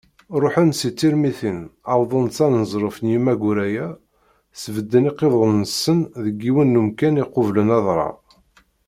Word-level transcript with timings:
Ṛuḥen 0.41 0.69
si 0.79 0.89
Tirmitin, 0.99 1.59
wwḍen 1.99 2.27
s 2.35 2.37
aneẓruf 2.45 2.97
n 3.01 3.05
Yemma 3.13 3.33
Guraya, 3.41 3.87
sbedden 4.61 5.09
iqiḍunen-nsen 5.11 5.99
deg 6.25 6.35
yiwen 6.45 6.69
n 6.73 6.79
umkan 6.81 7.21
iqublen 7.23 7.69
adrar. 7.77 8.13